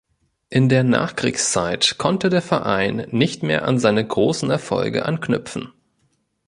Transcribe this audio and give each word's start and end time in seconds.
In 0.49 0.67
der 0.67 0.83
Nachkriegszeit 0.83 1.99
konnte 1.99 2.31
der 2.31 2.41
Verein 2.41 3.05
nicht 3.11 3.43
mehr 3.43 3.65
an 3.65 3.77
seine 3.77 4.03
großen 4.03 4.49
Erfolge 4.49 5.05
anknüpfen. 5.05 5.69